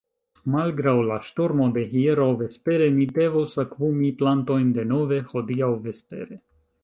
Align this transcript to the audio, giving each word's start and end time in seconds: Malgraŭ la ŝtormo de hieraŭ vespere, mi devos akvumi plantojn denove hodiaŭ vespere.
Malgraŭ 0.53 0.93
la 1.09 1.17
ŝtormo 1.27 1.67
de 1.75 1.83
hieraŭ 1.91 2.29
vespere, 2.39 2.87
mi 2.97 3.05
devos 3.19 3.55
akvumi 3.65 4.11
plantojn 4.23 4.71
denove 4.79 5.23
hodiaŭ 5.35 5.73
vespere. 5.87 6.41